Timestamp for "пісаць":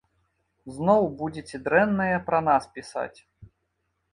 2.79-3.19